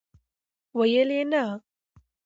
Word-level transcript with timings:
ویل 0.77 1.09
یې، 1.17 1.23
نه!!! 1.31 1.43